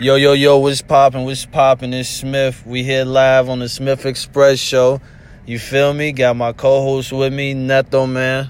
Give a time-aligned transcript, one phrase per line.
[0.00, 1.24] Yo, yo, yo, what's poppin'?
[1.24, 1.92] What's poppin'?
[1.92, 2.64] It's Smith.
[2.64, 5.00] We here live on the Smith Express show.
[5.44, 6.12] You feel me?
[6.12, 8.48] Got my co-host with me, Neto Man.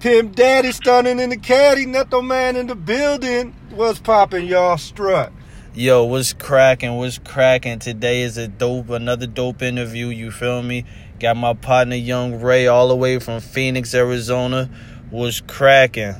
[0.00, 3.54] Pimp Daddy stunning in the caddy, Neto Man in the building.
[3.70, 4.76] What's poppin', y'all?
[4.76, 5.32] Strut.
[5.74, 6.96] Yo, what's cracking?
[6.96, 7.78] What's cracking?
[7.78, 10.08] Today is a dope, another dope interview.
[10.08, 10.86] You feel me?
[11.20, 14.68] Got my partner Young Rayy all the way from Phoenix, Arizona.
[15.10, 16.16] What's cracking?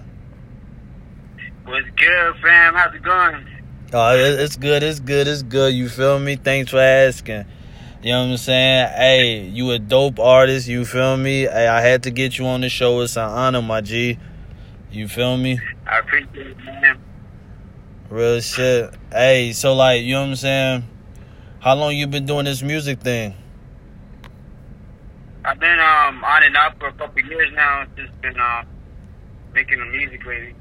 [1.64, 2.74] What's good, fam?
[2.74, 3.53] How's it going?
[3.96, 4.82] Oh, it's good.
[4.82, 5.28] It's good.
[5.28, 5.72] It's good.
[5.72, 6.34] You feel me?
[6.34, 7.44] Thanks for asking.
[8.02, 8.88] You know what I'm saying?
[8.88, 10.66] Hey, you a dope artist.
[10.66, 11.42] You feel me?
[11.42, 13.02] Hey, I had to get you on the show.
[13.02, 14.18] It's an honor, my G.
[14.90, 15.60] You feel me?
[15.86, 17.00] I appreciate it, man.
[18.10, 18.92] Real shit.
[19.12, 20.84] Hey, so like, you know what I'm saying?
[21.60, 23.36] How long you been doing this music thing?
[25.44, 27.84] I've been um on and off for a couple years now.
[27.96, 28.66] Just been um
[29.54, 30.56] making the music lately.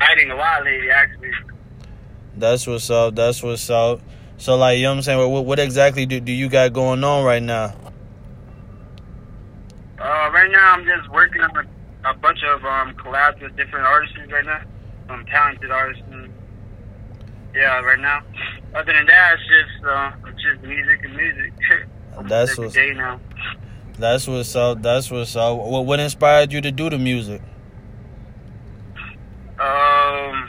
[0.00, 1.30] Writing a lot lately, actually.
[2.36, 3.14] That's what's up.
[3.14, 4.00] That's what's up.
[4.38, 5.30] So like, you know what I'm saying?
[5.30, 7.74] What, what exactly do, do you got going on right now?
[9.98, 13.86] Uh, right now I'm just working on a, a bunch of um collabs with different
[13.86, 14.62] artists right now.
[15.08, 16.02] Some talented artists.
[16.10, 16.32] And,
[17.54, 18.22] yeah, right now.
[18.74, 21.52] Other than that, it's just uh, it's just music and music.
[22.28, 23.20] That's what's- day now.
[23.98, 24.80] That's what's up.
[24.80, 25.58] That's what's up.
[25.58, 27.42] What, what inspired you to do the music?
[29.58, 30.48] Um,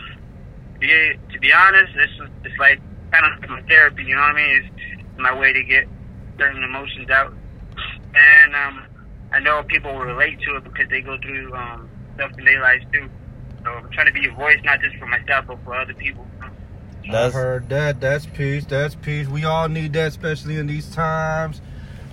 [0.81, 2.79] yeah, be honest, it's it's like
[3.11, 4.03] kind of my therapy.
[4.03, 4.71] You know what I mean?
[4.73, 5.87] It's my way to get
[6.37, 7.33] certain emotions out,
[8.15, 8.85] and um,
[9.33, 12.61] I know people will relate to it because they go through um stuff in their
[12.61, 13.09] lives too.
[13.63, 16.25] So I'm trying to be a voice not just for myself but for other people.
[16.41, 17.99] I That's heard that.
[17.99, 18.65] That's peace.
[18.65, 19.27] That's peace.
[19.27, 21.61] We all need that, especially in these times.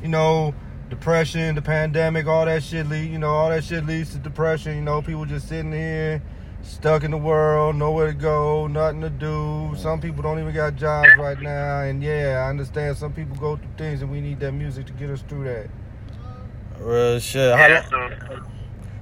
[0.03, 0.55] You know,
[0.89, 3.11] depression, the pandemic, all that shit lead.
[3.11, 4.77] You know, all that shit leads to depression.
[4.77, 6.23] You know, people just sitting here,
[6.69, 9.74] stuck in the world, nowhere to go, nothing to do.
[9.77, 11.80] Some people don't even got jobs right now.
[11.80, 12.97] And yeah, I understand.
[12.97, 15.69] Some people go through things, and we need that music to get us through that.
[16.80, 17.55] real shit.
[17.56, 18.11] How Yeah, so,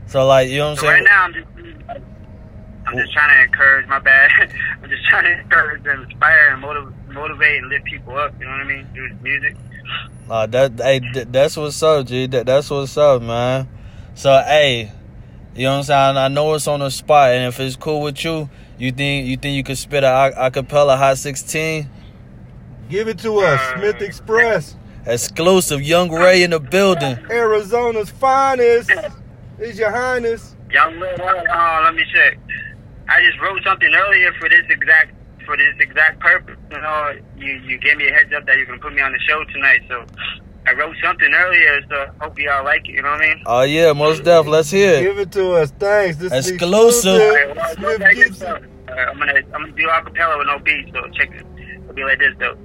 [0.06, 1.04] so like, you know what so I'm saying?
[1.04, 1.46] right now I'm just
[2.86, 3.86] I'm just trying to encourage.
[3.88, 4.30] My bad.
[4.82, 8.32] I'm just trying to encourage and inspire and motiv- motivate and lift people up.
[8.38, 8.86] You know what I mean?
[8.94, 9.56] Through this music.
[10.30, 12.26] Uh, that hey, th- that's what's up, G.
[12.28, 13.68] That, that's what's up, man.
[14.14, 14.92] So, hey,
[15.56, 16.16] you know what I'm saying?
[16.18, 19.36] I know it's on the spot, and if it's cool with you, you think you
[19.36, 21.88] think you could spit a a- acapella Hot 16
[22.88, 25.82] Give it to us, Smith Express, exclusive?
[25.82, 27.18] Young Rayy in the building.
[27.30, 28.90] Arizona's finest.
[29.58, 30.54] Is your highness.
[30.70, 31.44] Young Rayy.
[31.50, 32.38] Oh, let me check.
[33.08, 35.14] I just wrote something earlier for this exact
[35.46, 36.56] for this exact purpose.
[36.70, 39.12] You know, you you gave me a heads up that you're gonna put me on
[39.12, 40.04] the show tonight, so
[40.66, 41.80] I wrote something earlier.
[41.88, 42.92] So hope y'all like it.
[42.92, 43.42] You know what I mean?
[43.46, 44.46] Oh yeah, most def.
[44.46, 45.02] Let's hear it.
[45.02, 45.70] Give it to us.
[45.78, 46.16] Thanks.
[46.16, 47.20] This is Exclusive.
[47.20, 48.46] Alright, well, Smith check this Gibson.
[48.48, 48.62] out.
[48.88, 50.92] I'm gonna I'm gonna do acapella with no beat.
[50.92, 51.46] So check it.
[51.82, 52.56] It'll be like this though.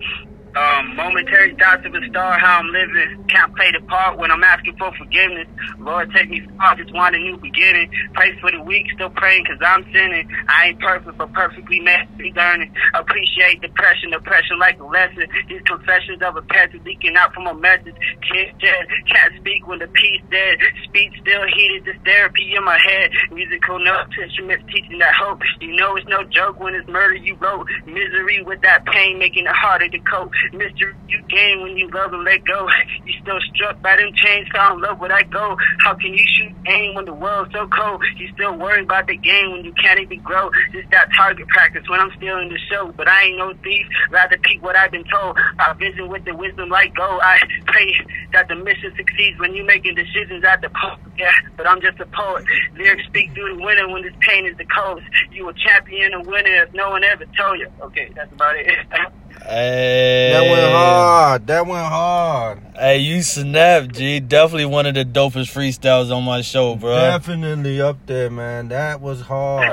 [0.56, 3.24] Um, momentary thoughts of a star, how I'm living.
[3.30, 5.48] Can't play the part when I'm asking for forgiveness.
[5.80, 7.90] Lord, take me far, just want a new beginning.
[8.14, 10.28] Pray for the weak, still praying cause I'm sinning.
[10.50, 12.10] I ain't perfect, but perfectly meant
[12.52, 12.74] learning.
[12.94, 15.28] Appreciate depression, depression like a lesson.
[15.48, 17.96] These confessions of a pastor leaking out from a message.
[18.22, 20.58] Can't, dead, can't speak when the peace dead.
[20.84, 23.12] Speech still heated, this therapy in my head.
[23.32, 25.42] Musical notes, instruments teaching that hope.
[25.60, 27.68] You know it's no joke when it's murder you wrote.
[27.86, 30.32] Misery with that pain, making it harder to cope.
[30.54, 32.68] Mystery you gain when you love and let go.
[33.06, 35.58] You still struck by them chains, found love where I go.
[35.80, 38.04] How can you shoot aim when the world's so cold?
[38.18, 40.52] You still worried about the game when you can't even grow.
[40.72, 42.94] Just that target practice when I'm still in the show.
[42.96, 45.38] But I ain't no thief, rather peek what I've been told.
[45.60, 47.22] I vision with the wisdom like gold.
[47.24, 47.94] I pray
[48.34, 51.02] that the mission succeeds when you making decisions at the post.
[51.18, 52.46] Yeah, but I'm just a poet.
[52.78, 55.08] Lyrics speak through the winter when this pain is the coldest.
[55.32, 57.68] You a champion, a winner if no one ever told you.
[57.82, 58.68] Okay, that's about it.
[59.44, 61.48] Hey, That went hard.
[61.48, 62.62] That went hard.
[62.76, 64.20] Hey, you snapped, G.
[64.20, 66.96] Definitely one of the dopest freestyles on my show, bro.
[66.96, 68.70] Definitely up there, man.
[68.70, 69.68] That was hard.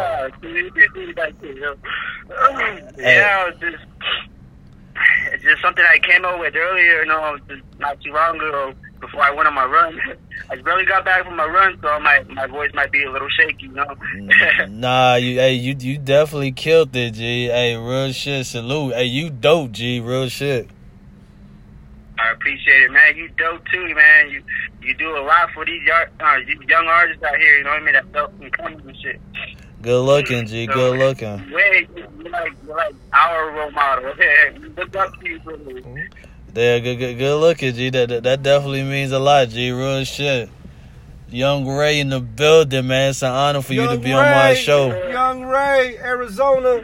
[2.99, 3.85] yeah, it's just
[5.39, 7.39] it's just something I came up with earlier, you know,
[7.79, 9.97] not too long ago before I went on my run.
[10.51, 13.29] I barely got back from my run, so my my voice might be a little
[13.29, 13.95] shaky, you know.
[14.69, 17.47] Nah, you hey you you definitely killed it, G.
[17.47, 18.95] Hey, real shit, salute.
[18.95, 20.01] Hey, you dope, G.
[20.01, 20.69] Real shit.
[22.19, 23.17] I appreciate it, man.
[23.17, 24.31] You dope too, man.
[24.31, 24.43] You
[24.83, 26.37] you do a lot for these young, uh,
[26.67, 27.59] young artists out here.
[27.59, 27.95] You know what I mean?
[27.95, 29.21] That dope and coming and shit.
[29.81, 30.67] Good looking, G.
[30.67, 31.53] So, Good looking.
[31.53, 34.13] Wait, you're like you're like our role model.
[34.19, 36.09] We look up to you, really.
[36.55, 37.91] Yeah, good, good, good looking, G.
[37.91, 39.71] That, that that definitely means a lot, G.
[39.71, 40.51] Real shit.
[41.31, 43.11] Young Rayy in the building, man.
[43.11, 44.89] It's an honor for you to Young be on my show.
[45.11, 46.83] Young Rayy, Arizona.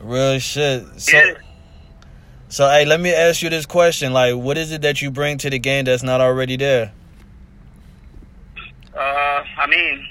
[0.00, 0.84] Real shit.
[1.00, 1.34] So, Yeah.
[2.48, 5.38] so hey, let me ask you this question: Like, what is it that you bring
[5.38, 6.92] to the game that's not already there?
[8.94, 8.98] Uh,
[9.58, 10.06] I mean,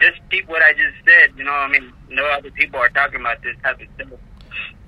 [0.00, 1.30] just keep what I just said.
[1.36, 4.18] You know, I mean, no other people are talking about this type of stuff.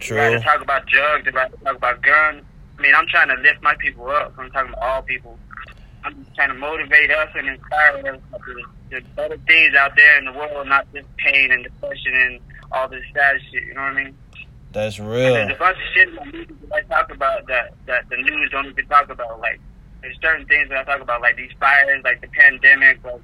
[0.00, 0.16] True.
[0.16, 2.42] Rather talk about drugs, they'd rather talk about guns.
[2.78, 4.34] I mean, I'm trying to lift my people up.
[4.38, 5.38] I'm talking about all people.
[6.04, 8.20] I'm just trying to motivate us and inspire us.
[8.32, 12.40] to- There's better things out there in the world, not just pain and depression and
[12.72, 13.62] all this sad shit.
[13.64, 14.16] You know what I mean?
[14.72, 15.34] That's And real.
[15.34, 18.16] There's a bunch of shit in the movies that I talk about that that the
[18.16, 19.38] news don't even talk about.
[19.40, 19.60] Like
[20.00, 23.20] there's certain things that I talk about, like these fires, like the pandemic, like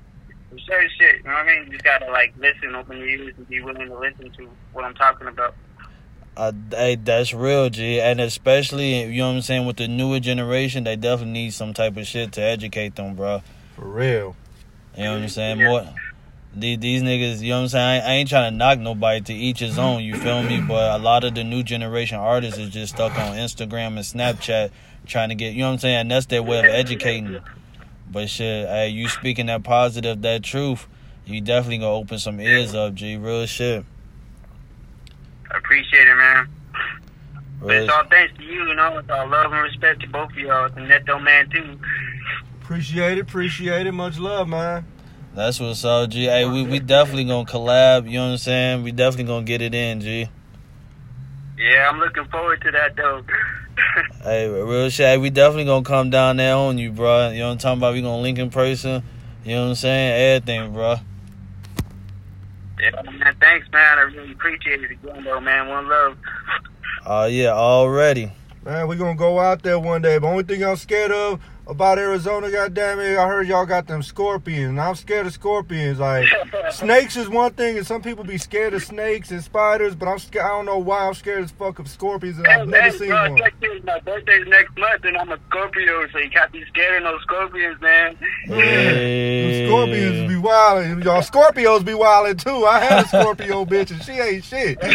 [0.66, 1.16] certain shit.
[1.16, 1.64] You know what I mean?
[1.66, 4.84] You just gotta like listen, open your ears, and be willing to listen to what
[4.84, 5.54] I'm talking about.
[6.36, 8.00] Uh, hey, that's real, G.
[8.00, 11.74] And especially, you know what I'm saying, with the newer generation, they definitely need some
[11.74, 13.42] type of shit to educate them, bro.
[13.74, 14.36] For real.
[14.96, 15.58] You know what I'm saying?
[15.58, 15.68] Yeah.
[15.68, 15.94] More
[16.54, 18.02] these, these niggas, you know what I'm saying?
[18.02, 20.60] I, I ain't trying to knock nobody to each his own, you feel me?
[20.60, 24.70] But a lot of the new generation artists is just stuck on Instagram and Snapchat
[25.06, 25.96] trying to get, you know what I'm saying?
[25.96, 27.40] And that's their way of educating.
[28.10, 30.86] But shit, hey, you speaking that positive, that truth,
[31.26, 33.16] you definitely gonna open some ears up, G.
[33.16, 33.84] Real shit.
[35.50, 36.48] I appreciate it, man.
[37.60, 38.98] But Real it's all thanks to you, you know.
[38.98, 40.66] It's all love and respect to both of y'all.
[40.66, 41.78] It's a Neto man too.
[42.62, 43.92] Appreciate it, appreciate it.
[43.92, 44.86] Much love, man.
[45.34, 46.24] That's what's up, G.
[46.24, 48.82] Hey, we, we definitely gonna collab, you know what I'm saying?
[48.82, 50.28] We definitely gonna get it in, G.
[51.58, 53.22] Yeah, I'm looking forward to that though.
[54.22, 55.20] Hey, real shit.
[55.20, 57.30] We definitely gonna come down there on you, bro.
[57.30, 57.94] You know what I'm talking about?
[57.94, 59.02] We gonna link in person.
[59.44, 60.36] You know what I'm saying?
[60.36, 60.96] Everything, bro.
[62.80, 63.36] yeah, man.
[63.40, 63.98] Thanks, man.
[63.98, 65.68] I really appreciate it again, though, man.
[65.68, 66.18] One love.
[67.06, 68.32] Oh yeah, already.
[68.64, 70.18] Man, we gonna go out there one day.
[70.18, 74.02] The only thing I'm scared of about Arizona, goddamn it, I heard y'all got them
[74.02, 74.78] scorpions.
[74.78, 75.98] I'm scared of scorpions.
[75.98, 76.26] Like
[76.70, 79.94] snakes is one thing, and some people be scared of snakes and spiders.
[79.94, 80.44] But I'm scared.
[80.46, 82.98] I don't know why I'm scared as fuck of scorpions, and Hey, I've never hey,
[82.98, 83.38] seen bro, one.
[83.38, 83.54] check.
[83.84, 87.18] My birthday's next month, and I'm a Scorpio, so you can't be scared of no
[87.20, 88.16] scorpions, man.
[88.44, 89.60] Hey.
[89.60, 91.04] Them Scorpions be wildin'.
[91.04, 92.66] Y'all Scorpios be wildin' too.
[92.66, 94.78] I had a Scorpio bitch, and she ain't shit.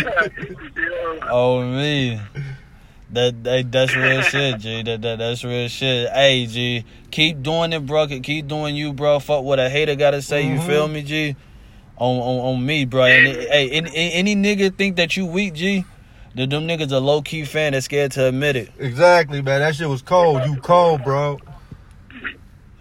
[1.30, 2.20] Oh me.
[3.14, 4.82] That, that that's real shit, G.
[4.84, 6.10] That, that that's real shit.
[6.12, 8.08] Hey, G, keep doing it, bro.
[8.08, 9.20] Keep doing you, bro.
[9.20, 10.42] Fuck what a hater gotta say.
[10.48, 10.66] You Mhm.
[10.68, 11.36] feel me, G?
[11.98, 13.04] On on, on me, bro.
[13.04, 15.86] And, hey, any, any nigga think that you weak, G?
[16.36, 18.72] That them niggas a low key fan that's scared to admit it.
[18.80, 19.60] exactly, man.
[19.60, 20.44] That shit was cold.
[20.46, 21.40] You cold, bro.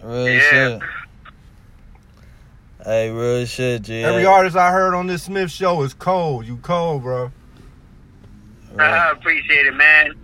[0.03, 0.41] Real Yeah.
[0.51, 0.81] shit.
[2.85, 4.03] Hey, real shit, G.
[4.03, 6.47] Every artist I heard on this Smith show is cold.
[6.47, 7.31] You cold, bro.
[8.85, 10.15] I appreciate it, man.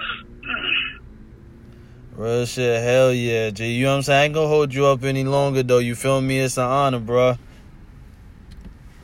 [2.12, 2.82] real shit.
[2.82, 3.72] Hell yeah, G.
[3.72, 4.20] You know what I'm saying?
[4.20, 5.78] I ain't gonna hold you up any longer, though.
[5.78, 6.40] You feel me?
[6.40, 7.36] It's an honor, bro.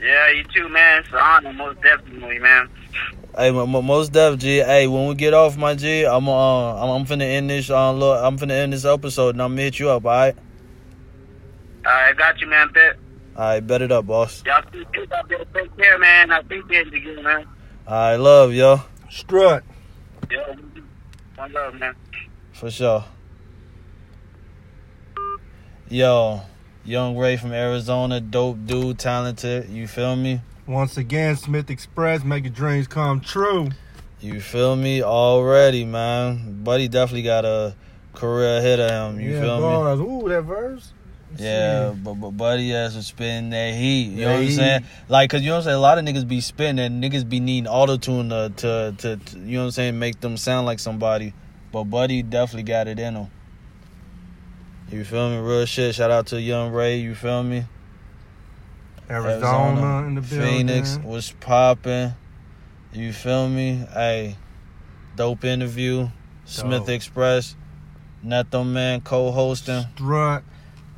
[0.00, 1.00] Yeah, you too, man.
[1.00, 2.68] It's an honor, most definitely, man.
[3.36, 4.58] Hey, mo- mo- most def, G.
[4.58, 7.70] Hey, when we get off, my G, I'm uh, I'm, I'm finna end this.
[7.70, 10.04] Uh, look, I'm finna end this episode, and I'm gonna hit you up.
[10.04, 10.36] All right.
[11.86, 12.96] I got you, man, Pet.
[13.36, 14.42] All right, bet it up, boss.
[14.46, 15.44] Y'all see kids out there.
[15.52, 16.30] Take care, man.
[16.30, 17.46] I appreciate it again, man.
[17.86, 18.80] All right, love yo,
[19.14, 19.62] Strut.
[20.28, 20.56] Yo,
[21.36, 21.94] one love, man.
[22.52, 23.04] for sure.
[25.88, 26.40] Yo,
[26.84, 29.68] young Rayy from Arizona, dope dude, talented.
[29.68, 30.40] You feel me?
[30.66, 33.68] Once again, Smith Express, make your dreams come true.
[34.18, 35.00] You feel me?
[35.00, 36.64] Already, man.
[36.64, 37.76] Buddy definitely got a
[38.14, 39.20] career ahead of him.
[39.20, 40.02] You yeah, feel me?
[40.02, 40.92] Ooh, that verse.
[41.38, 44.10] Yeah, but, but buddy has to spin that heat.
[44.10, 44.84] You know what I'm saying?
[45.08, 45.76] Like, cause you know what I'm saying.
[45.76, 49.16] A lot of niggas be spinning, and niggas be needing auto tune to, to to
[49.16, 51.34] to you know what I'm saying, make them sound like somebody.
[51.72, 53.26] But buddy definitely got it in him.
[54.90, 55.38] You feel me?
[55.38, 55.94] Real shit.
[55.94, 57.02] Shout out to Young Rayy.
[57.02, 57.64] You feel me?
[59.10, 60.68] Arizona, in the building.
[60.68, 62.12] Phoenix was popping.
[62.92, 63.84] You feel me?
[63.92, 64.36] Hey,
[65.16, 66.08] dope interview.
[66.44, 66.90] Smith Dope.
[66.90, 67.56] Express.
[68.22, 69.84] Neto Man co-hosting.
[69.94, 70.44] Strut.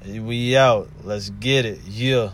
[0.06, 0.88] We out.
[1.02, 1.80] Let's get it.
[1.86, 2.30] Yeah.